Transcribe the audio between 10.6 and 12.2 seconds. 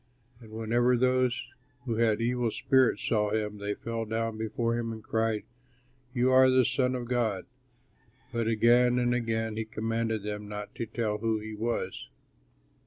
to tell who he was.